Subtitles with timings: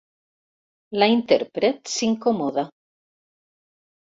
[1.03, 2.67] La intèrpret s'incomoda.